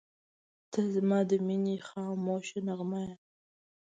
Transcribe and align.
•ته 0.71 0.79
زما 0.93 1.19
د 1.29 1.31
مینې 1.45 1.75
خاموشه 1.87 2.59
نغمه 2.67 3.01
یې. 3.07 3.13